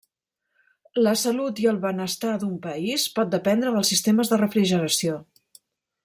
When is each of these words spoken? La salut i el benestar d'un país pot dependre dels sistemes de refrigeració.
La 1.07 1.11
salut 1.23 1.59
i 1.65 1.67
el 1.73 1.75
benestar 1.83 2.31
d'un 2.43 2.55
país 2.65 3.05
pot 3.19 3.29
dependre 3.35 3.73
dels 3.75 3.93
sistemes 3.95 4.33
de 4.33 4.41
refrigeració. 4.43 5.19